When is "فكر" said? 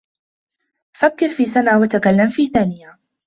0.93-1.29